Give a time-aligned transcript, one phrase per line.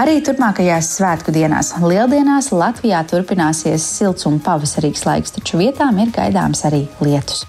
[0.00, 6.64] Arī turpmākajās svētku dienās, lieldienās Latvijā turpināsies silts un pavasarīgs laiks, taču vietām ir gaidāms
[6.64, 7.44] arī lietus.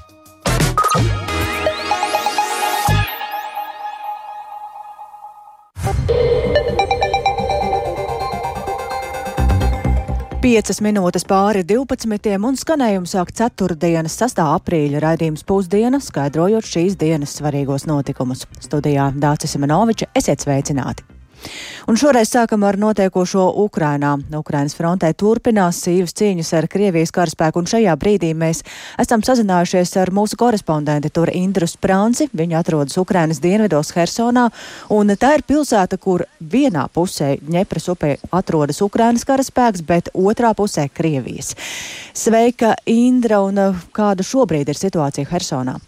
[10.44, 12.36] Piecas minūtes pāri 12.
[12.36, 14.44] un skanējums sāk ceturtdienas 6.
[14.44, 18.44] aprīļa raidījums pusdiena, skaidrojot šīs dienas svarīgos notikumus.
[18.60, 21.13] Studijā Dācis Simenoviča esiet sveicināti!
[21.88, 24.16] Un šoreiz sākam ar notiekošo Ukrainā.
[24.38, 28.64] Ukrainas frontē turpinās sīvas cīņas ar Krievijas karaspēku, un šajā brīdī mēs
[29.02, 32.30] esam sazinājušies ar mūsu korespondenti tur Indru Sprānci.
[32.34, 34.48] Viņa atrodas Ukrainas dienvidos Hersonā,
[34.96, 40.88] un tā ir pilsēta, kur vienā pusē Ņepras upē atrodas Ukrainas karaspēks, bet otrā pusē
[40.90, 41.54] Krievijas.
[42.14, 43.60] Sveika, Indra, un
[43.92, 45.80] kāda šobrīd ir situācija Hersonā?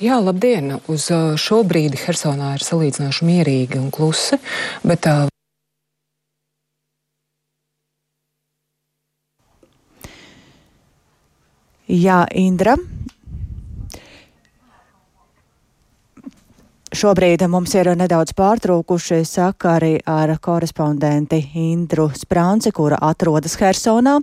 [0.00, 0.78] Jā, labdien!
[0.88, 4.38] Uz šo brīdi Hersonā ir salīdzinoši mierīgi un klusi,
[4.80, 5.26] bet uh,
[11.90, 12.76] Jā, Indra.
[16.90, 24.16] Šobrīd mums ir nedaudz pārtraukuši sakari ar korespondenti Indru Sprānci, kura atrodas Hersonā.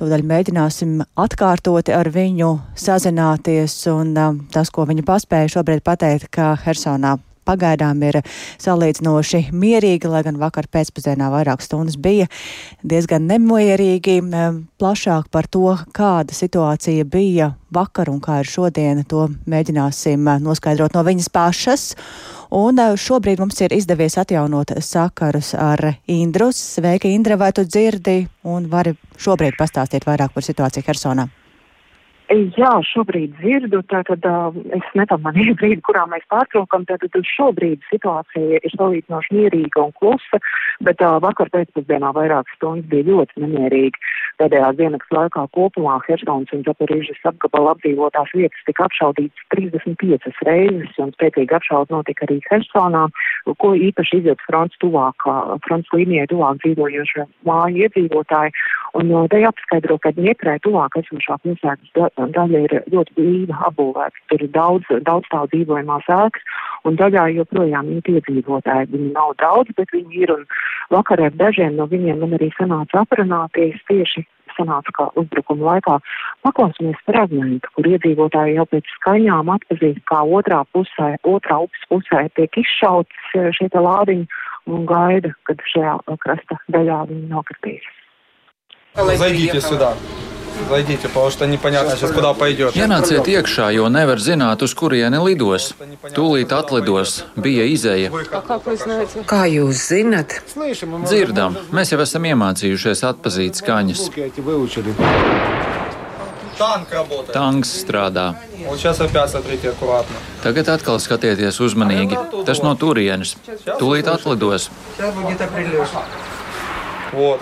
[0.00, 6.54] Tūdaļ mēģināsim atkārtoti ar viņu sazināties, un um, tas, ko viņa paspēja šobrīd pateikt, ka
[6.64, 7.18] Hersonā
[7.48, 8.20] pagaidām ir
[8.60, 12.28] salīdzinoši mierīga, lai gan vakar pēcpusdienā vairāk stundas bija
[12.84, 14.20] diezgan nemierīgi.
[14.78, 21.04] Plašāk par to, kāda situācija bija vakar un kā ir šodien, to mēģināsim noskaidrot no
[21.06, 21.88] viņas pašas.
[22.54, 26.48] Un šobrīd mums ir izdevies atjaunot sakarus ar Indru.
[26.56, 31.28] Sveika, Indra, vai tu dzirdi un vari šobrīd pastāstīt vairāk par situāciju Hersonā?
[32.28, 38.74] Jā, šobrīd dzirdu, tātad uh, es nepamanīju brīdi, kurā mēs pārtraukam, tātad šobrīd situācija ir
[38.74, 40.40] salīdzinoši mierīga un klusa,
[40.84, 44.02] bet uh, vakar pēcpusdienā vairākas stundas bija ļoti nemierīgi.
[44.42, 51.14] Pēdējā dienas laikā kopumā Hersons un Zaporīžas apgabala apdzīvotās vietas tika apšaudītas 35 reizes, un
[51.16, 53.06] spēcīgi apšaud notika arī Hersonā,
[53.56, 58.54] ko īpaši izjūt fronts tuvākā, fronts līnijai tuvāk dzīvojošie māju iedzīvotāji,
[59.00, 61.96] un uh, te jāpaskaidro, ka Dņeprē tuvāk esošā pilsētas
[62.34, 64.24] daļa ir ļoti brīva apbūvēta.
[64.30, 66.48] Tur ir daudz, daudz tādu dzīvojamās ēkas,
[66.88, 68.90] un daļā joprojām ir iedzīvotāji.
[68.94, 70.44] Viņi nav daudz, bet viņi ir, un
[70.94, 74.24] vakar ar dažiem no viņiem man arī sanāca aprunāties tieši
[74.58, 75.98] sanāca, ka uzbrukuma laikā
[76.46, 82.60] paklausāmies fragmentu, kur iedzīvotāji jau pēc skaņām atpazīst, kā otrā pusē, otrā upes pusē tiek
[82.62, 84.26] izšauts eh, šie lādiņi
[84.68, 87.92] un gaida, kad šajā krasta daļā viņi nokritīs.
[88.98, 89.92] Zaiģīties sudā!
[90.69, 92.75] Зайдите, потому что непонятно сейчас куда пойдет.
[92.75, 95.73] Ienāciet iekšā, jo nevar zināt, uz kurieni lidos.
[96.15, 98.09] Tūlīt atlidos, bija izēja.
[99.27, 100.41] kā jūs zinat,
[101.05, 104.09] Dzirdam, mēs jau esam iemācījušies atpazīt skaņas.
[106.57, 107.33] Танк работает.
[107.33, 108.35] Tanks strādā.
[108.67, 110.15] Вот сейчас опять смотрите аккуратно.
[110.43, 112.45] Tagad atkal skatieties uzmanīgi.
[112.45, 113.35] Tas no turienes.
[113.81, 114.69] Tūlīt atlidos.
[117.11, 117.39] Вот.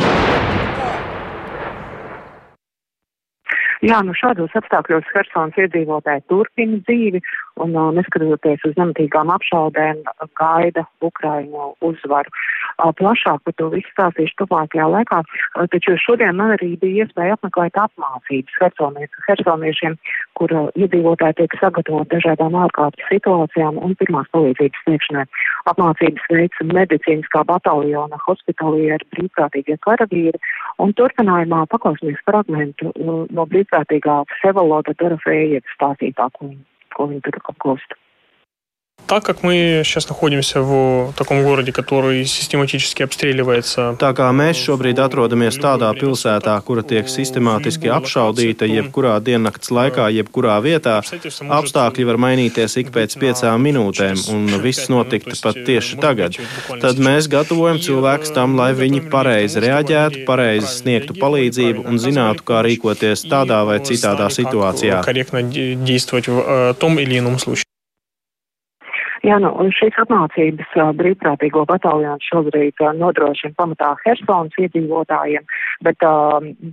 [3.86, 7.20] Jā, nu šādos apstākļos Hersons iedzīvotāji turpina dzīvi
[7.62, 10.00] un uh, neskatoties uz nematīgām apšaudēm
[10.40, 12.32] gaida Ukraiņu uzvaru.
[12.76, 17.36] Uh, plašāk par to visu stāstīšu tuvākajā laikā, uh, taču šodien man arī bija iespēja
[17.36, 18.58] apmeklēt apmācības
[19.28, 19.94] Hersoniešiem,
[20.36, 25.24] kur iedzīvotāji tiek sagatavot dažādām ārkārtas situācijām un pirmās palīdzības sniegšanai.
[25.70, 30.42] Apmācības veids medicīniskā bataljona hospitalieri brīvprātīgie karavīri
[30.82, 36.54] un turpinājumā paklausīsimies fragmentu no brīvprātīgā Sevaloda Dorofeja stāstītā, ko
[36.96, 37.92] ko viņi tur apgūst
[39.11, 43.97] Так как мы сейчас находимся в таком городе, который систематически обстреливается.
[43.99, 50.55] Tā kā mēs šobrīd atrodamies tādā pilsētā, kura tiek sistemātiski apšaudīta jebkurā diennakts laikā, jebkurā
[50.63, 51.01] vietā,
[51.57, 56.39] apstākļi var mainīties ik pēc piecām minūtēm, un viss notiktu pat tieši tagad.
[56.79, 62.63] Tad mēs gatavojam cilvēkus tam, lai viņi pareizi reaģētu, pareizi sniegtu palīdzību un zinātu, kā
[62.63, 65.03] rīkoties tādā vai citādā situācijā.
[69.26, 75.42] Jā, nu, šīs apmācības brīvprātīgo bataljonu šobrīd nodrošina pamatā Hersons iedzīvotājiem,
[75.82, 76.04] bet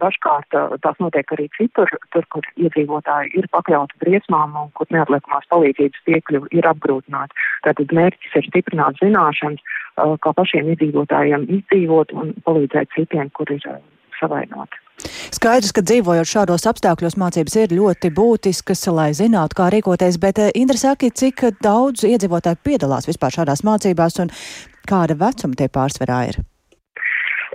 [0.04, 0.54] dažkārt
[0.84, 6.54] tās notiek arī citur, tur, kur iedzīvotāji ir pakļauti briesmām un kur neatliekamās palīdzības piekļuvi
[6.60, 7.42] ir apgrūtināti.
[7.66, 13.66] Tātad mērķis ir stiprināt zināšanas, kā pašiem iedzīvotājiem izdzīvot un palīdzēt citiem, kur ir
[14.22, 14.83] savainoti.
[15.34, 20.78] Skaidrs, ka dzīvojot šādos apstākļos, mācības ir ļoti būtiskas, lai zinātu, kā rīkoties, bet eh,
[20.78, 24.34] saka, cik daudz iedzīvotāju piedalās vispār šādās mācībās un
[24.88, 26.44] kāda vecuma tie pārsvarā ir?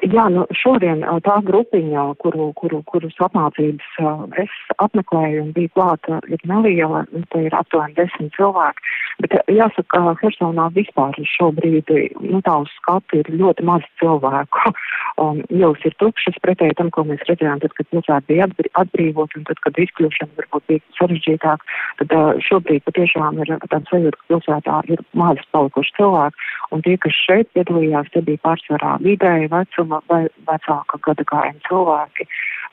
[0.06, 3.96] Jā, nu šodien tā grupiņa, kuru, kuru, kurus apmācības
[4.42, 4.54] es
[4.84, 8.84] apmeklēju un biju klāta, ir neliela, te ir aptuveni desmit cilvēki.
[9.24, 11.90] Bet jāsaka, ka Hersonā vispār šobrīd,
[12.22, 14.74] nu tā uz skatu ir ļoti maz cilvēku.
[15.18, 18.46] Um, Ielas ir tukšas pretēji tam, ko mēs redzējām, tad, kad pilsēta bija
[18.78, 21.64] atbrīvot un tad, kad izkļūšana varbūt bija sarežģītāk.
[21.98, 26.46] Tad uh, šobrīd patiešām ir tāda sajūta, ka pilsētā ir maz palikuši cilvēki.
[26.74, 32.28] Un tie, kas šeit piedalījās, tie bija pārsvarā vidēji vecuma vai vecāka gada gājuma cilvēki.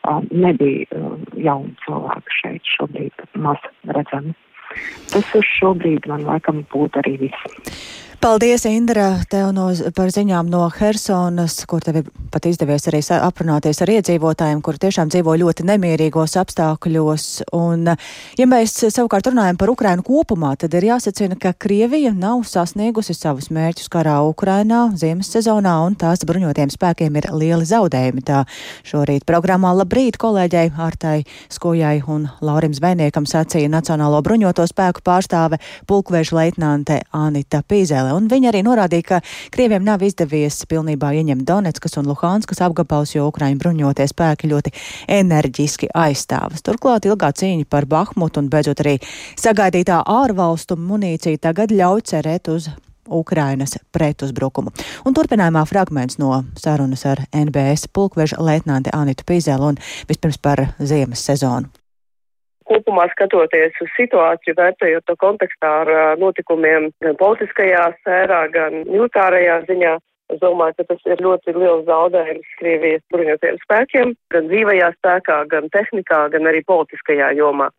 [0.06, 4.36] Uh, nebija uh, jauni cilvēki šeit šobrīd maz redzami.
[5.13, 8.04] Tas uz šo brīdi man laikam būtu arī viss.
[8.25, 13.83] Paldies, Indra, tev no, par ziņām no Hersonas, kur tev ir pat izdevies arī aprunāties
[13.86, 17.25] ar iedzīvotājiem, kur tiešām dzīvo ļoti nemierīgos apstākļos.
[17.54, 17.92] Un,
[18.33, 23.51] ja mēs savukārt runājam par Ukrainu kopumā, tad ir jāsacina, ka Krievija nav sasniegusi savus
[23.54, 28.25] mērķus karā Ukrainā ziemas sezonā, un tās bruņotiem spēkiem ir lieli zaudējumi.
[28.25, 28.42] Tā
[28.89, 31.19] šorīt programmā Labrīt kolēģei Artai
[31.54, 38.50] Skojai un Laurim Zvejniekam sacīja Nacionālo bruņoto spēku pārstāve pulkveža leitnante Anita Pīzēle un viņi
[38.51, 39.19] arī norādīja, ka
[39.53, 44.73] Krieviem nav izdevies pilnībā ieņemt Donetskas un Luhanskas apgabals, jo Ukraiņu bruņoties spēki ļoti
[45.19, 46.63] enerģiski aizstāvas.
[46.65, 48.97] Turklāt ilgā cīņa par Bahmutu un beidzot arī
[49.39, 52.69] sagaidītā ārvalstu munīcija tagad ļauj cerēt uz
[53.06, 54.73] Ukrainas pretuzbrukumu.
[55.06, 61.25] Un turpinājumā fragments no sarunas ar NBS pulkveža leitnanti Anitu Pīzelu un vispirms par ziemas
[61.25, 61.69] sezonu
[62.69, 69.95] kopumā skatoties uz situāciju, vērtējot to kontekstā ar notikumiem gan politiskajā sfērā, gan militārajā ziņā.
[70.33, 75.69] Es domāju, ka tas ir ļoti liels zaudējums Krievijas bruņotajiem spēkiem, gan dzīvajā spēkā, gan
[75.75, 77.69] tehnikā, gan arī politiskajā jomā.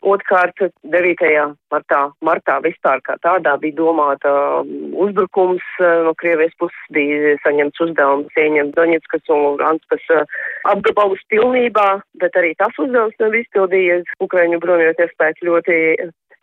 [0.00, 0.56] Otkārt,
[0.88, 1.56] 9.
[1.68, 4.30] martā, martā vispār kā tādā bija domāta
[4.62, 10.24] um, uzbrukums uh, no Krievijas puses, bija saņemts uzdevums ieņemt Doņetskas un Luganskas uh,
[10.72, 14.08] apgabalus pilnībā, bet arī tas uzdevums nav izpildījies.
[14.24, 15.76] Ukraiņu bruņoties spēki ļoti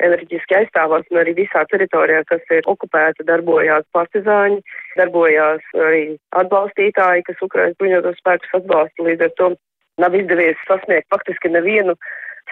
[0.05, 4.61] enerģiski aizstāvās un arī visā teritorijā, kas ir okupēta, darbojās partizāņi,
[4.99, 6.03] darbojās arī
[6.43, 9.49] atbalstītāji, kas Ukraiņas bruņotos spēkus atbalsta līdz ar to.
[9.97, 11.95] Nav izdevies sasniegt faktiski nevienu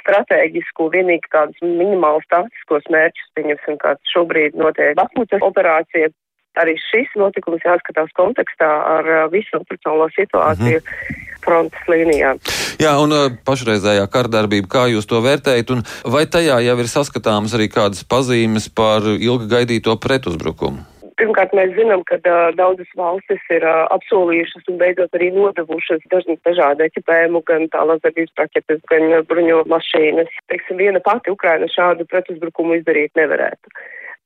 [0.01, 6.12] stratēģisku, vienīgi kādus minimālus taktiskos mērķus, pieņemsim, kāds šobrīd notiek Bakmutas operācija.
[6.56, 10.80] Arī šis notikums jāskatās kontekstā ar uh, visu operacionālo situāciju.
[10.80, 12.33] Mm -hmm frontes līnijā.
[12.81, 17.56] Jā, un uh, pašreizējā kardarbība, kā jūs to vērtējat, un vai tajā jau ir saskatāmas
[17.57, 20.94] arī kādas pazīmes par ilgi gaidīto pretuzbrukumu?
[21.19, 26.35] Pirmkārt, mēs zinām, ka uh, daudzas valstis ir uh, apsolījušas un beidzot arī nodevušas dažni
[26.47, 30.33] dažādu ekipējumu, gan tālāk darbības raķetes, gan bruņo mašīnas.
[30.51, 33.71] Teiksim, viena pati Ukraina šādu pretuzbrukumu izdarīt nevarētu.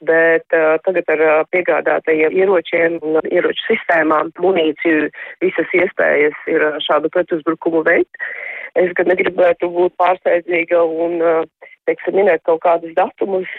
[0.09, 5.12] Bet uh, tagad ar uh, piegādātajiem ieročiem un ieroču sistēmām, munīciju,
[5.45, 8.30] visas iespējas ir uh, šādu pretuzbrukumu veikt.
[8.80, 13.50] Es gan negribētu būt pārsteidzīga un uh, teiksim, minēt kaut kādus datumus,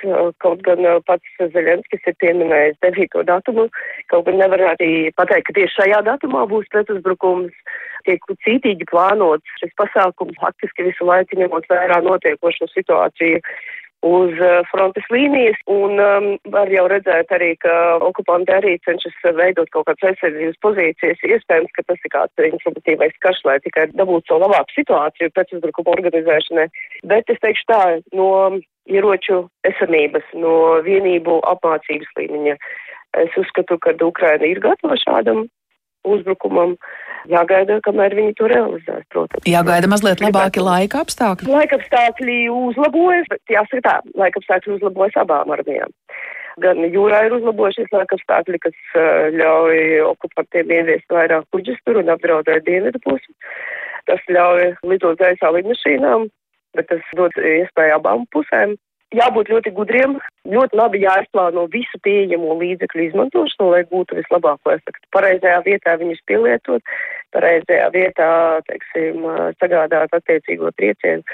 [0.44, 3.24] kaut gan pats Zelenskis ir pieminējis 9.
[3.28, 3.66] datumu,
[4.12, 4.88] kaut gan nevarētu
[5.18, 7.52] pateikt, ka tieši šajā datumā būs pretuzbrukums,
[8.08, 13.42] tiek cītīgi plānots šis pasākums, faktiski visu laiku ņemot vērā notiekošo situāciju
[14.06, 17.74] uz uh, frontes līnijas, un um, var jau redzēt arī, ka
[18.06, 21.24] okupanti arī cenšas veidot kaut kādas aizsardzības pozīcijas.
[21.28, 25.96] Iespējams, ka tas ir kāds informatīvais karš, lai tikai dabūtu savu labāku situāciju pēc uzbrukuma
[25.98, 26.68] organizēšanai.
[27.12, 27.82] Bet es teikšu tā,
[28.16, 28.30] no
[28.88, 32.56] ieroču esamības, no vienību apmācības līmeņa.
[33.20, 35.48] Es uzskatu, ka Ukraina ir gatava šādam
[36.06, 36.76] uzbrukumam.
[37.28, 39.44] Jāgaida, kamēr viņi to realizēs, protams.
[39.48, 41.50] Jāgaida mazliet labāki laika apstākļi.
[41.52, 45.92] Laika apstākļi uzlabojas, bet jāsaka tā, laika apstākļi uzlabojas abām armijām.
[46.64, 49.76] Gan jūrā ir uzlabojušies laika apstākļi, kas uh, ļauj
[50.08, 53.36] okupantiem ieviest vairāk kuģis tur un apdraudēt dienvidu pusi.
[54.08, 56.30] Tas ļauj lidot gaisā lidmašīnām,
[56.76, 58.78] bet tas dod iespēju abām pusēm
[59.14, 60.18] jābūt ļoti gudriem,
[60.50, 65.06] ļoti labi jāizplāno visu pieejamo līdzekļu izmantošanu, lai gūtu vislabāko efektu.
[65.16, 66.92] Pareizajā vietā viņus pielietot,
[67.34, 68.28] pareizajā vietā,
[68.68, 69.24] teiksim,
[69.62, 71.26] sagādāt attiecīgo triecienu.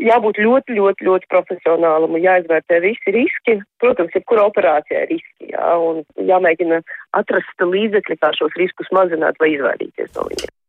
[0.00, 3.58] Jābūt ļoti, ļoti, ļoti profesionālam un jāizvērtē visi riski.
[3.82, 6.00] Protams, jebkura operācija ir riski, jā, un
[6.30, 6.80] jāmēģina
[7.20, 10.59] atrast līdzekļi, kā šos riskus mazināt vai izvairīties no viņiem.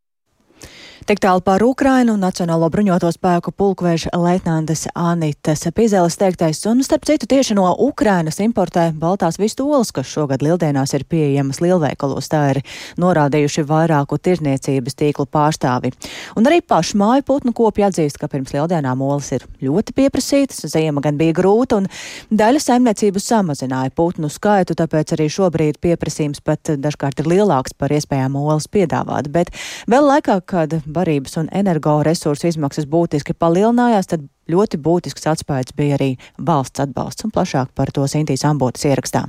[1.01, 7.25] Tik tālu par Ukrainu Nacionālo bruņoto spēku pulkveža leitnantes Anitas Pizēles teiktais, un starp citu
[7.25, 12.59] tieši no Ukrainas importē baltās vistolas, kas šogad lieldienās ir pieejamas lielveikalos, tā ir
[13.01, 15.89] norādījuši vairāku tirniecības tīklu pārstāvi.
[16.37, 21.01] Un arī paši māju putnu kopi atzīst, ka pirms lieldienām olas ir ļoti pieprasītas, ziema
[21.01, 21.89] gan bija grūta, un
[22.29, 28.37] daļa saimniecību samazināja putnu skaitu, tāpēc arī šobrīd pieprasījums pat dažkārt ir lielāks par iespējām
[28.37, 29.33] olas piedāvāt.
[29.33, 29.49] Bet
[29.89, 36.13] vēl laikā, kad barības un energoresursu izmaksas būtiski palielinājās, tad ļoti būtisks atspējas bija arī
[36.37, 39.27] valsts atbalsts, un plašāk par to Sintīs Ambotas ierakstā.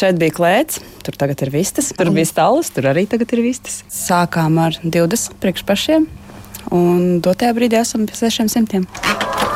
[0.00, 3.82] Šeit bija klēts, tur tagad ir vistas, tur bija stāvs, tur arī tagad ir vistas.
[3.92, 6.06] Sākām ar 20 priekšpašiem,
[6.72, 9.49] un dotajā brīdī esam pie 600.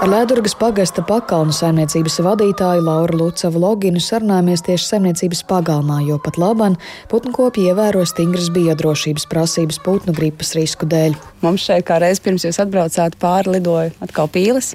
[0.00, 6.38] Ar Lēdurgas pagasta pakalnu saimniecības vadītāju Lauru Lucavu Loginu sarunājamies tieši saimniecības pagalmā, jo pat
[6.40, 6.78] labam
[7.10, 11.18] putnu kopi ievēro stingras biodrošības prasības putnu gripas risku dēļ.
[11.44, 14.72] Mums šeit kā reiz pirms jūs atbraucāt pāri lidoja atkal pīles.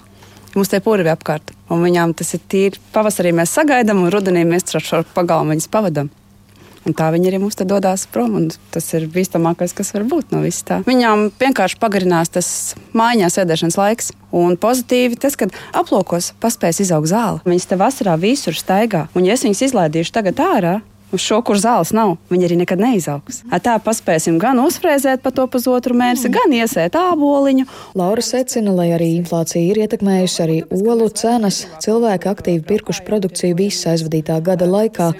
[0.53, 2.83] Mums te purvi apkārt, un viņām tas ir tīri.
[2.93, 6.13] Pavasarī mēs sagaidām, un rudenī mēs ar šo pagalmu viņus pavadām.
[6.85, 8.37] Un tā viņi arī mums dodas prom.
[8.73, 10.81] Tas ir bīstamākais, kas var būt no vis tā.
[10.85, 12.49] Viņām vienkārši pagarinās tas
[12.93, 14.11] mājās sēdēšanas laiks.
[14.35, 17.41] Un pozitīvi tas, ka aplokos paspēs izaugt zāle.
[17.47, 19.07] Viņas te vasarā visur staigā.
[19.15, 20.75] Un ja es viņas izlaidīšu tagad ārā,
[21.15, 23.37] Uz šo, kur zāles nav, viņi arī nekad neizaugs.
[23.53, 27.63] Ar tā paspēsim gan uzfrēzēt pa to pusotru mēnesi, gan iesēt āboliņu.
[27.95, 33.93] Laura secina, lai arī inflācija ir ietekmējusi arī olu cenas, cilvēki aktīvi pirkuši produkciju visā
[33.95, 35.13] aizvadītā gada laikā.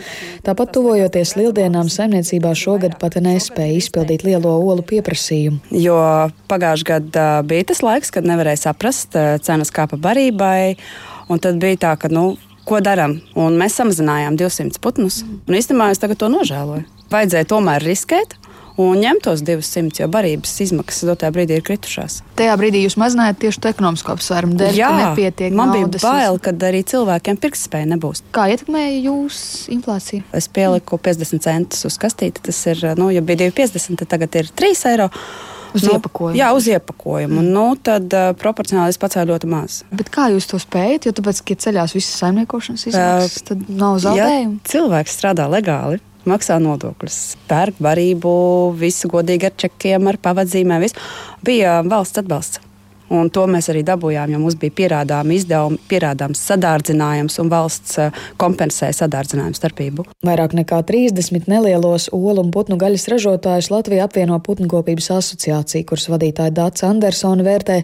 [0.44, 5.64] Tāpat tuvojoties lieldienām, saimniecībā šogad pat nespēja izpildīt lielo olu pieprasījumu.
[5.80, 6.00] Jo
[6.52, 9.16] pagājušajā gadā bija tas laiks, kad nevarēja saprast
[9.48, 10.75] cenas kāpa barībai.
[11.32, 12.36] Un tad bija tā, ka nu,
[12.67, 13.19] ko darām.
[13.36, 15.22] Mēs samazinājām 200 putnus.
[15.24, 16.86] Un īstenībā es tagad to nožēloju.
[17.13, 18.38] Vajadzēja tomēr riskēt.
[18.75, 22.17] Un ņemt tos 200, jo barības izmaksas dotajā brīdī ir kritušās.
[22.36, 25.55] Tajā brīdī jūs mazinājāt tieši ekonomisko apsvērumu dēļ, Jā, ka nepietiek.
[25.55, 28.25] Man bija bail, ka arī cilvēkiem pirktspēja nebūs.
[28.36, 29.39] Kā ietekmēja jūs
[29.72, 30.27] inflāciju?
[30.36, 32.43] Es pieliku 50 centus uz kastīti.
[32.50, 35.07] Tas ir, nu, ja bija 2,50, tad tagad ir 3 eiro.
[35.75, 36.39] Uz nu, iepakojumu.
[36.39, 37.41] Jā, uz iepakojumu.
[37.41, 37.51] Mm.
[37.55, 39.82] Nu, tad uh, proporcionāli es pacēlu ļoti maz.
[39.96, 41.10] Bet kā jūs to spējat?
[41.10, 44.60] Jo tāpēc, ka ceļās visas saimniekošanas izmaksas, uh, tad nav zaudējumu.
[44.62, 46.01] Ja cilvēks strādā legāli.
[46.25, 48.32] Maksā nodokļus, pērk barību,
[48.79, 50.82] visu godīgi ar čekiem, ar pavadzīmēm.
[50.82, 50.98] Visu.
[51.46, 52.64] Bija valsts atbalsts.
[53.13, 58.24] Un to mēs arī dabūjām, jo mums bija pierādāmi izdevumi, pierādāms sadārdzinājums, un valsts eh,
[58.41, 60.05] kompensēja sadārdzinājumu starpību.
[60.25, 66.55] Vairāk nekā 30 nelielos olu un putnu gaļas ražotājus Latvija apvieno Putnkopības asociācija, kuras vadītāja
[66.55, 67.77] Dāca Andersona vērtē,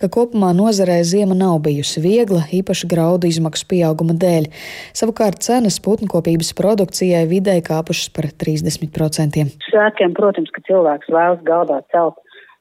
[0.00, 4.48] ka kopumā nozarē ziema nav bijusi viegla, īpaši graudu izmaksu pieauguma dēļ.
[4.96, 9.48] Savukārt cenas putnkopības produkcijai vidēji kāpušas par 30%.
[9.68, 12.16] Svētkiem, protams, ka cilvēks vēlas galdā celt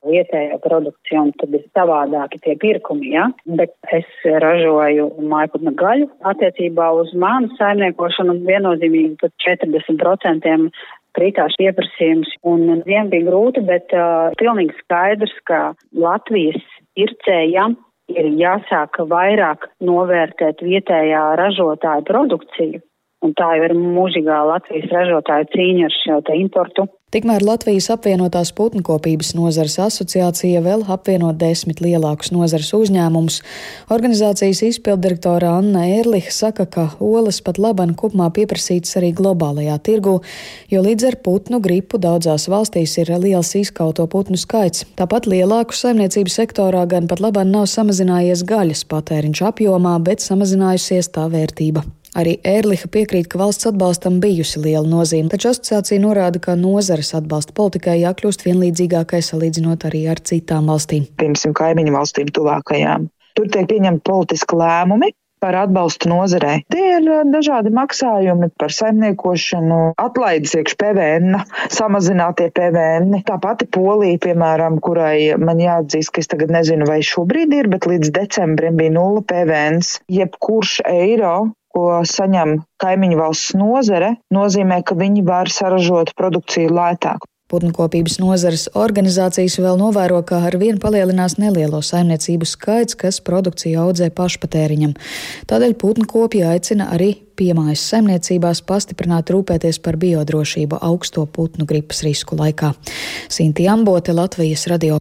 [0.08, 3.28] vietējo produkciju, un tad ir savādāki tie pirkumi, ja?
[3.60, 10.58] bet es ražoju mājputna gaļu attiecībā uz manu saimniekošanu viennozīmīgi pat 40%
[11.18, 16.62] kritās pieprasījums, un vien bija grūti, bet uh, pilnīgi skaidrs, ka Latvijas
[16.96, 17.76] pircējiem
[18.12, 22.82] ir jāsāk vairāk novērtēt vietējā ražotāja produkciju.
[23.22, 26.88] Un tā jau ir mūžīgā Latvijas ražotāja cīņa ar šo importu.
[27.12, 33.42] Tikmēr Latvijas apvienotās putnkopības nozares asociācija vēl apvieno desmit lielākus nozares uzņēmumus.
[33.92, 40.16] Organizācijas izpildirektora Anna Erliha saka, ka olas pat laban kopumā pieprasītas arī globālajā tirgu,
[40.72, 44.88] jo līdz ar putnu gripu daudzās valstīs ir liels izkauto putnu skaits.
[44.96, 51.28] Tāpat lielāku saimniecību sektorā gan pat laban nav samazinājies gaļas patēriņš apjomā, bet samazinājusies tā
[51.28, 51.84] vērtība.
[52.12, 57.56] Arī Ērliha piekrīt, ka valsts atbalstam bijusi liela nozīme, taču asociācija norāda, ka nozares atbalsta
[57.56, 61.08] politikai jākļūst vienlīdzīgākai salīdzinot arī ar citām valstīm.
[61.22, 63.08] Piemēram, kaimiņu valstīm tuvākajām.
[63.40, 66.60] Tur tiek pieņemti politiski lēmumi, par atbalstu nozarei.
[66.70, 71.40] Tie ir uh, dažādi maksājumi par saimniekošanu, atlaides iekš PVN,
[71.74, 73.24] samazinātie PVN.
[73.26, 77.90] Tā pati Polija, piemēram, kurai man jāatzīst, ka es tagad nezinu, vai šobrīd ir, bet
[77.90, 79.82] līdz decembrim bija nulle PVN.
[80.12, 81.34] Jebkurš eiro
[81.74, 87.28] ko saņem kaimiņu valsts nozare, nozīmē, ka viņi var saražot produkciju lētāk.
[87.52, 94.08] Putnkopības nozares organizācijas vēl novēro, ka ar vien palielinās nelielo saimniecību skaits, kas produkciju audzē
[94.16, 94.96] pašpatēriņam.
[95.52, 102.72] Tādēļ putnkopji aicina arī piemājas saimniecībās pastiprināt rūpēties par biodrošību augsto putnu gripas risku laikā.
[103.28, 105.01] Sinti Ambote, Latvijas radio.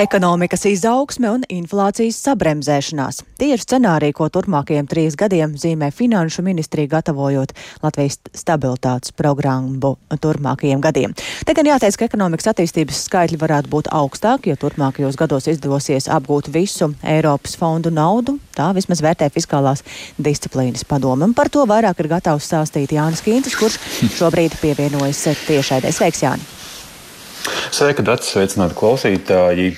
[0.00, 3.18] Ekonomikas izaugsme un inflācijas sabremzēšanās.
[3.36, 7.50] Tie ir scenāriji, ko turpmākajiem trīs gadiem zīmē Finanšu ministrija gatavojot
[7.82, 9.90] Latvijas stabilitātes programmu
[10.24, 11.12] turpmākajiem gadiem.
[11.44, 16.48] Te gan jāteic, ka ekonomikas attīstības skaitļi varētu būt augstāki, jo turpmākajos gados izdosies apgūt
[16.54, 18.38] visu Eiropas fondu naudu.
[18.56, 19.84] Tā vismaz vērtē fiskālās
[20.16, 21.28] disciplīnas padome.
[21.28, 23.76] Un par to vairāk ir gatavs stāstīt Jānis Kīncis, kurš
[24.22, 25.92] šobrīd pievienojas tiešraidē.
[25.92, 26.48] Sveiks, Jāni!
[27.70, 29.68] Sveika, Dārts, sveicināti klausītāji.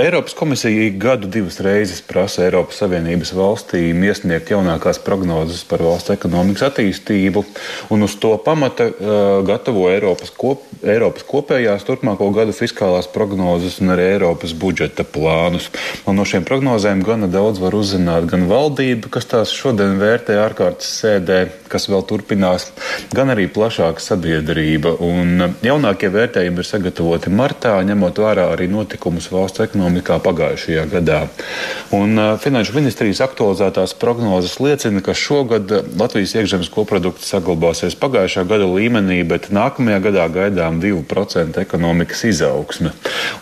[0.00, 6.64] Eiropas komisija gadu divas reizes prasa Eiropas Savienības valstīm iesniegt jaunākās prognozes par valsts ekonomikas
[6.70, 7.42] attīstību,
[7.92, 13.92] un uz to pamata uh, gatavo Eiropas, kop, Eiropas kopējās turpmāko gadu fiskālās prognozes un
[13.92, 15.68] arī Eiropas budžeta plānus.
[16.08, 20.88] Un no šiem prognozēm gana daudz var uzzināt gan valdība, kas tās šodien vērtē ārkārtas
[21.02, 22.70] sēdē, kas vēl turpinās,
[23.12, 24.96] gan arī plašāka sabiedrība.
[25.04, 31.20] Un jaunākie vērtējumi ir sagatavoti martā, ņemot vērā arī notikumus valsts ekonomikā pagājušajā gadā.
[31.94, 39.20] Un, Finanšu ministrijas aktualizētās prognozes liecina, ka šogad Latvijas iekšzemes koprodukts saglabāsies pagājušā gada līmenī,
[39.28, 42.94] bet nākamajā gadā gaidām 2% ekonomikas izaugsme.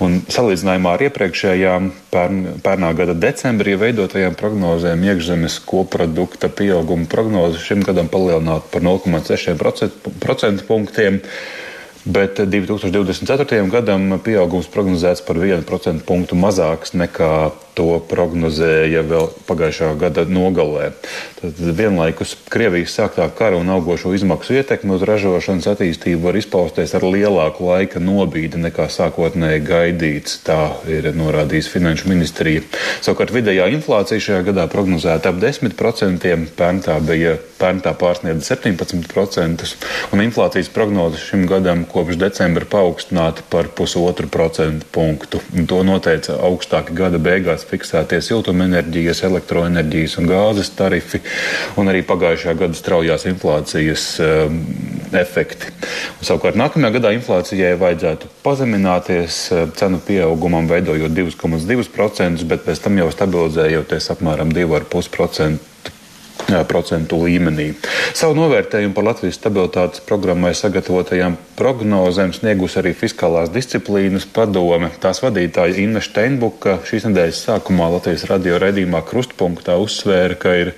[0.02, 7.84] Un salīdzinājumā ar iepriekšējām pērn, pērnā gada decembrī veidotajām prognozēm iekšzemes koprodukta pieauguma prognoze šim
[7.86, 11.20] gadam palielināta par 0,6% punktiem
[12.04, 13.66] bet 2024.
[13.70, 17.50] gadam pieaugums prognozēts par 1% punktu mazāks nekā
[17.80, 20.90] to prognozēja vēl pagājušā gada nogalē.
[21.40, 27.06] Tad vienlaikus Krievijas sāktā kara un augošo izmaksu ietekme uz ražošanas attīstību var izpausties ar
[27.06, 30.42] lielāku laika nobīdi nekā sākotnēji gaidīts.
[30.44, 30.60] Tā
[30.92, 32.66] ir norādījis Finanšu ministrija.
[33.00, 39.74] Savukārt vidējā inflācija šajā gadā prognozēta ap 10%, pērntā bija pērntā pārsniedza 17%,
[40.14, 45.40] un inflācijas prognoze šim gadam kopš decembra paaugstināta par pusotru procentu punktu.
[45.56, 51.22] Un to noteica augstāki gada beigās fiksētie siltumenerģijas, elektroenerģijas un gāzes tarifi,
[51.80, 54.60] un arī pagājušā gada straujās inflācijas um,
[55.16, 55.72] efekti.
[56.18, 63.00] Un, savukārt nākamajā gadā inflācijai vajadzētu pazemināties uh, cenu pieaugumam, veidojot 2,2%, bet pēc tam
[63.00, 65.69] jau stabilizējoties apmēram 2,5%
[66.68, 67.70] procentu līmenī.
[68.16, 74.90] Savu novērtējumu par Latvijas stabilitātes programmai sagatavotajām prognozēm sniegus arī Fiskālās disciplīnas padome.
[75.02, 80.72] Tās vadītāja Inna Steinbuka šīs nedēļas sākumā Latvijas radio redzīmā krustpunktā uzsvēra, ka ir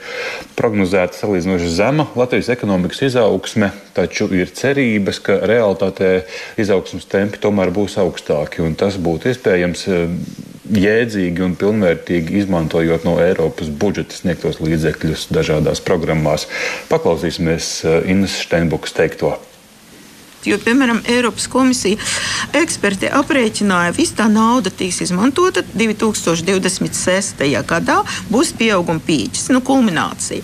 [0.59, 6.13] prognozēta salīdzinoši zema Latvijas ekonomikas izaugsme, taču ir cerības, ka realitātē
[6.61, 9.87] izaugsmas tempi tomēr būs augstāki, un tas būtu iespējams
[10.71, 16.49] jēdzīgi un pilnvērtīgi izmantojot no Eiropas budžeta sniegtos līdzekļus dažādās programmās.
[16.93, 19.37] Paklausīsimies eh, Innas Steinbukas teikto.
[20.43, 22.01] Jo, piemēram, Eiropas komisija
[22.59, 27.45] eksperti aprēķināja, ka visa tā nauda tiks izmantota 2026.
[27.69, 28.01] gadā.
[28.33, 30.43] Būs pieauguma pīķis, nu, kulminācija.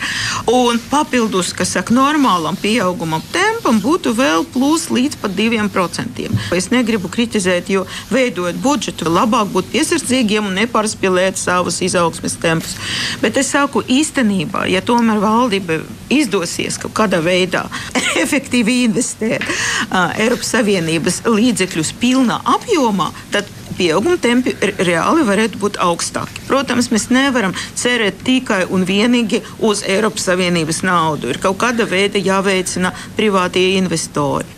[0.54, 6.28] Un papildus, kas saka, normālam pieauguma tempam būtu vēl plus līdz pat 2%.
[6.54, 7.82] Es negribu kritizēt, jo
[8.12, 12.78] veidojot budžetu, labāk būt piesardzīgiem un nepārspīlēt savus izaugsmes tempus.
[13.22, 15.82] Bet es saku īstenībā, ja tomēr valdība
[16.12, 17.66] izdosies kaut kādā veidā
[18.24, 19.42] efektīvi investēt
[19.90, 23.48] uh, Eiropas Savienības līdzekļus pilnā apjomā, tad
[23.79, 26.44] pieauguma tempi reāli varētu būt augstāki.
[26.48, 31.31] Protams, mēs nevaram cerēt tikai un vienīgi uz Eiropas Savienības naudu.
[31.31, 34.57] Ir kaut kāda veida jāveicina privātie investori.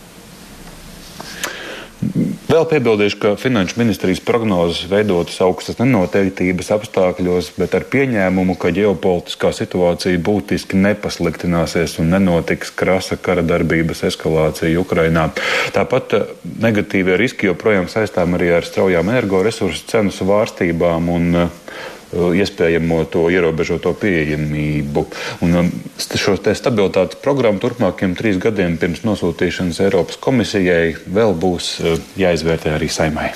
[2.51, 9.53] Vēl piebildīšu, ka Finanšu ministrijas prognozes veidotas augstas nenoteiktības apstākļos, bet ar pieņēmumu, ka ģeopolitiskā
[9.55, 15.29] situācija būtiski nepasliktināsies un nenotiks krasa kara darbības eskalācija Ukrainā.
[15.71, 16.27] Tāpat eh,
[16.67, 23.93] negatīvie riski joprojām saistām arī ar straujām energoresursu cenu svārstībām un Uh, iespējamo to ierobežoto
[24.01, 25.05] pieejamību.
[25.45, 31.95] Un um, šo stabilitātes programmu turpmākajiem trīs gadiem pirms nosūtīšanas Eiropas komisijai vēl būs uh,
[32.19, 33.31] jāizvērtē arī saimai.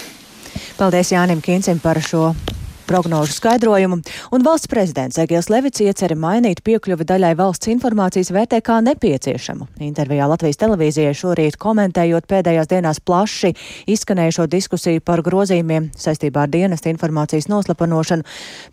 [0.76, 2.34] Paldies Jānim Kīncim par šo
[2.88, 4.00] prognožu skaidrojumu,
[4.32, 9.68] un valsts prezidents Egils Levits ieceri mainīt piekļuvi daļai valsts informācijas vērtē kā nepieciešamu.
[9.86, 13.54] Intervijā Latvijas televīzijai šorīt komentējot pēdējās dienās plaši
[13.92, 18.26] izskanējušo diskusiju par grozījumiem saistībā ar dienestu informācijas noslapanošanu,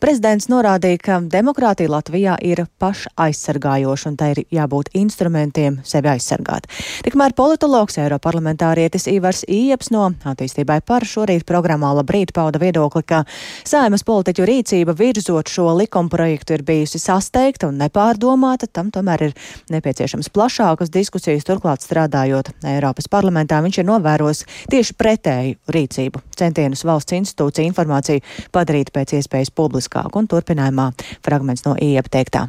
[0.02, 6.68] prezidents norādīja, ka demokrātija Latvijā ir pašaizsargājoša un tai ir jābūt instrumentiem sevi aizsargāt.
[7.06, 13.22] Tikmēr politologs Eiroparlamentārietis Ivars Ieps no attīstībai par šorīt programmā labrīt pauda viedokli, ka
[13.64, 19.32] saimas saimas politiķu rīcība virzot šo likumprojektu ir bijusi sasteigta un nepārdomāta, tam tomēr ir
[19.70, 27.14] nepieciešams plašākas diskusijas, turklāt strādājot Eiropas parlamentā, viņš ir novērojis tieši pretēju rīcību, centienus valsts
[27.14, 32.48] institūcija informāciju padarīt pēc iespējas publiskāku un turpinājumā fragments no iepteiktā.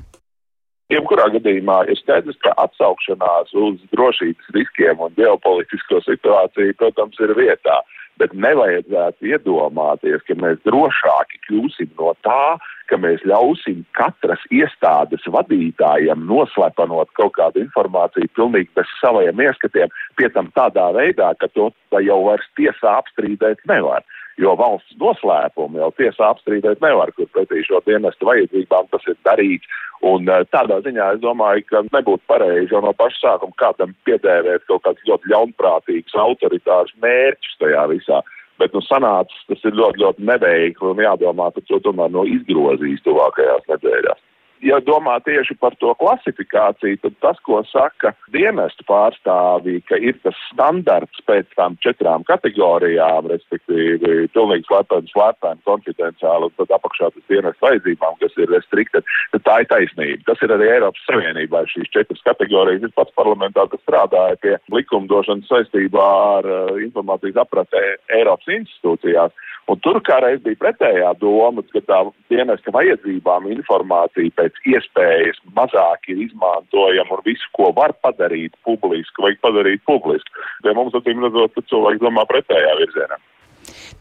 [0.92, 7.82] Jebkurā gadījumā ir skaidrs, ka atsaukšanās uz drošības riskiem un ģeopolitisko situāciju, protams, ir vietā.
[8.22, 12.58] Bet nevajadzētu iedomāties, ka mēs drošāki kļūsim no tā,
[12.92, 20.30] ka mēs ļausim katras iestādes vadītājiem noslepenot kaut kādu informāciju pilnīgi bez saviem ieskatiem, pie
[20.36, 21.72] tam tādā veidā, ka to
[22.06, 24.06] jau vairs tiesā apstrīdēt nevar
[24.42, 29.80] jo valsts noslēpumu jau tiesā apstrīdēt nevar, kur pretī šo dienestu vajadzībām tas ir darīts.
[30.04, 34.66] Un eh, tādā ziņā es domāju, ka nebūtu pareizi jau no paša sākuma kādam piedēvēt
[34.68, 38.20] kaut kādus ļoti ļaunprātīgus, autoritārus mērķus tajā visā.
[38.62, 43.02] Bet, nu, sanācis, tas ir ļoti, ļoti neveikli un jādomā, ka to tomēr no izgrozīs
[43.08, 44.22] tuvākajās nedēļās
[44.64, 50.38] ja domā tieši par to klasifikāciju, tad tas, ko saka dienestu pārstāvji, ka ir tas
[50.50, 57.68] standarts pēc tām četrām kategorijām, respektīvi pilnīgi slepeni, slepeni, konfidenciāli un tad apakšā tas dienestu
[57.68, 59.04] vajadzībām, kas ir restrikti,
[59.36, 60.22] tad tā ir taisnība.
[60.32, 62.88] Tas ir arī Eiropas Savienībā šīs četras kategorijas.
[62.88, 67.84] Es pats parlamentā strādāju pie likumdošanas saistībā ar uh, informācijas apratē
[68.20, 69.36] Eiropas institūcijās.
[69.72, 72.00] Un tur kā reiz bija pretējā doma, ka tā
[72.32, 79.42] dienesta vajadzībām informācija pēc iespējas mazāk ir izmantojama un visu, ko var padarīt publisku, vajag
[79.44, 80.48] padarīt publisku.
[80.64, 83.20] Pie mums, acīm redzot, cilvēki domā pretējā virzienā.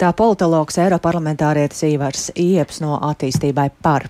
[0.00, 4.08] Tā politologs Eiroparlamentārietis Ivars Ieps no attīstībai par.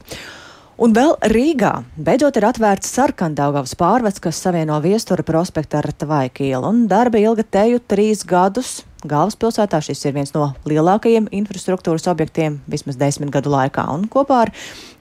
[0.83, 6.87] Un vēl Rīgā beidzot ir atvērts sarkandaugavas pārvads, kas savieno viestura prospektu ar Tvaikielu, un
[6.91, 13.33] darba ilga teju trīs gadus galvaspilsētā šis ir viens no lielākajiem infrastruktūras objektiem vismaz desmit
[13.35, 13.87] gadu laikā.
[13.95, 14.53] Un kopā ar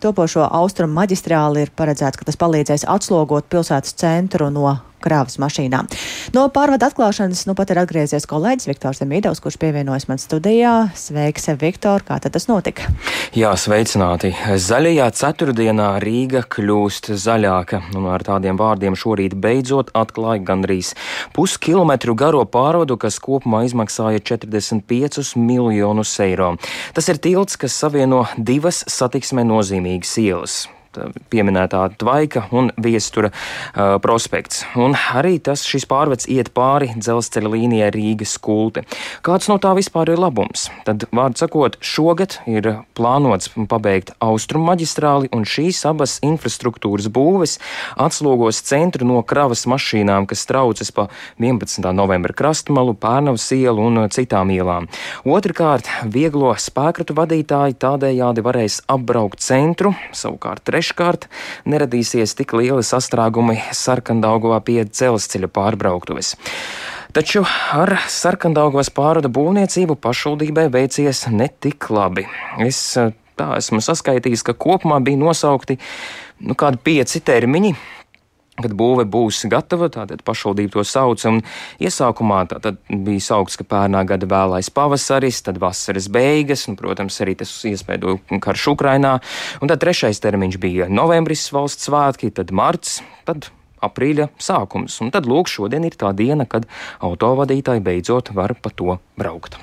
[0.03, 5.89] topošo austrumu maģistrāli ir paredzēts, ka tas palīdzēs atslogot pilsētas centru no krāvas mašīnām.
[6.35, 10.75] No pārvada atklāšanas nu pat ir atgriezies kolēģis Viktors Demīdovs, kurš pievienojas man studijā.
[10.97, 12.87] Sveiks, Viktor, kā tad tas notika?
[13.37, 14.33] Jā, sveicināti.
[14.61, 20.93] Zaļajā ceturtdienā Rīga kļūst zaļāka, un ar tādiem vārdiem šorīt beidzot atklāja gandrīz
[21.35, 26.56] puskilometru garo pārvadu, kas kopumā izmaksāja 45 miljonus eiro.
[26.93, 30.67] Tas ir tilts, kas savieno divas satiksmē nozīmīgas ielas
[31.32, 34.63] pieminētā Tvaika un Viestura uh, prospekts.
[34.80, 38.84] Un arī tas šis pārvads iet pāri dzelzceļa līnijai Rīgas kulti.
[39.25, 40.67] Kāds no tā vispār ir labums?
[40.88, 47.58] Tad, vārdu sakot, šogad ir plānots pabeigt austrumu maģistrāli, un šīs abas infrastruktūras būves
[48.01, 51.08] atslogos centru no kravas mašīnām, kas traucas pa
[51.41, 51.86] 11.
[51.95, 54.88] novembra krastmalu, Pērnavas ielu un citām ielām.
[55.27, 61.29] Otrakārt, vieglo spēkratu vadītāji tādējādi varēs apbraukt centru, savukārt treškārt
[61.69, 66.33] neradīsies tik lieli sastrēgumi Sarkandaugovā pie dzelzceļa pārbrauktuves.
[67.13, 67.43] Taču
[67.75, 72.23] ar sarkandaugos pārvada būvniecību pašvaldībai veicies netik labi.
[72.63, 75.77] Es eh, tā esmu saskaitījis, ka kopumā bija nosaukti
[76.47, 77.75] nu, kādi pieci termiņi,
[78.65, 81.41] kad būve būs gatava, tātad pašvaldība to sauc, un
[81.82, 87.38] iesākumā tātad bija saukts, ka pērnā gada vēlais pavasaris, tad vasaras beigas, un, protams, arī
[87.41, 89.17] tas iespēdoja karš Ukrainā,
[89.62, 95.30] un tad trešais termiņš bija novembris valsts svētki, tad marts, tad aprīļa sākums, un tad
[95.30, 96.69] lūk, šodien ir tā diena, kad
[97.02, 99.58] autovadītāji beidzot var pa to braukt.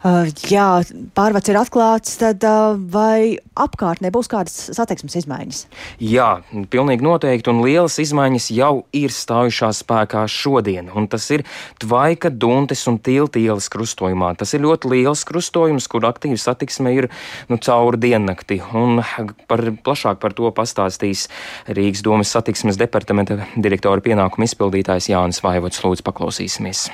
[0.00, 0.80] Jā,
[1.12, 2.44] pārvads ir atklāts, tad
[2.88, 5.58] vai apkārtnē būs kādas satiksmes izmaiņas?
[6.00, 6.28] Jā,
[6.72, 11.44] pilnīgi noteikti, un lielas izmaiņas jau ir stājušās spēkā šodien, un tas ir
[11.84, 14.32] Tvaika, Duntes un Tiltielas krustojumā.
[14.40, 17.10] Tas ir ļoti liels krustojums, kur aktīva satiksme ir
[17.52, 19.04] nu, cauri diennakti, un
[19.52, 21.28] par, plašāk par to pastāstīs
[21.68, 25.84] Rīgas domas satiksmes departamenta direktora pienākumu izpildītājs Jānis Vaivots.
[25.84, 26.88] Lūdzu, paklausīsimies!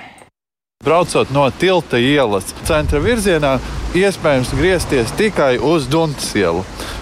[0.87, 3.57] Braucot no tilta ielas centra virzienā,
[3.99, 6.61] iespējams griezties tikai uz Dunkas ielu.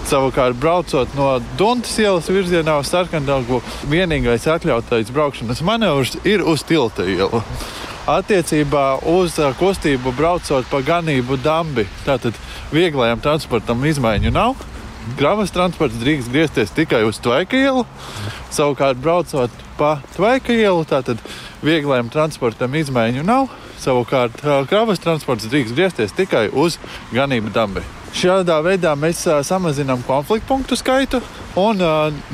[0.09, 1.27] Savukārt, braucot no
[1.59, 3.59] Dunkas ielas virzienā uz Sarkandaugu,
[3.91, 7.43] vienīgais atļautais braukšanas manevrs ir uz tilta ielu.
[8.09, 12.33] Attiecībā uz kustību braucot pa ganību dambi, tātad
[12.73, 14.55] vieglajam transportam izmaiņu nav.
[15.19, 17.85] Kravas transports drīkst griezties tikai uz Tvaika ielu.
[18.49, 21.21] Savukārt, braucot pa Tvaika ielu, tātad
[21.61, 23.53] vieglajam transportam izmaiņu nav.
[23.81, 26.79] Savukārt kravas transports drīkst griezties tikai uz
[27.13, 27.83] ganību dambi.
[28.15, 31.19] Šādā veidā mēs samazinām konfliktu punktu skaitu
[31.59, 31.83] un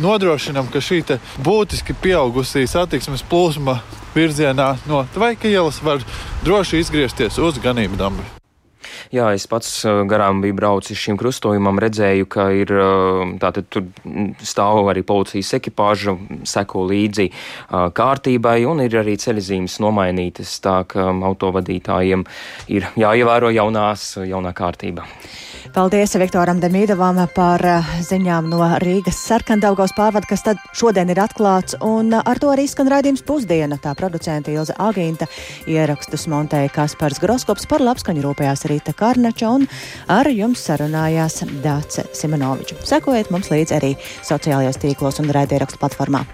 [0.04, 1.01] nodrošinām, ka šī
[1.41, 3.80] būtiski pieaugusī satiksmes plūsma
[4.13, 6.04] virzienā no Tvaika ielas var
[6.45, 8.40] droši izgriezties uz ganību dambi.
[9.12, 9.69] Jā, es pats
[10.08, 12.71] garām biju braucis šim krustojumam, redzēju, ka ir
[13.41, 13.89] tātad tur
[14.47, 16.15] stāv arī policijas ekipāža,
[16.47, 17.28] seko līdzi
[18.00, 22.24] kārtībai un ir arī ceļzīmes nomainītas, tā ka autovadītājiem
[22.71, 25.04] ir jāievēro jaunās, jaunā kārtība.
[25.69, 31.78] Paldies Viktoram Demīdovam par eh, ziņām no Rīgas sarkandaugaus pārvada, kas tad šodien ir atklāts,
[31.86, 33.78] un ar to arī skan raidījums pusdiena.
[33.82, 35.30] Tā producenta Ilza Agīnta
[35.69, 39.69] ierakstus montēja Kaspars Groskops par labskaņu rūpējās Rīta Karnača, un
[40.12, 42.82] ar jums sarunājās Dāce Simonoviča.
[42.88, 43.95] Sekojiet mums līdzi arī
[44.26, 46.26] sociālajos tīklos un raidierakstu platformā.